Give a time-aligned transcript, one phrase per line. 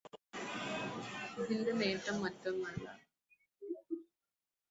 [1.41, 2.87] ഇതിന്റെ നേട്ടം മറ്റൊന്നല്ല.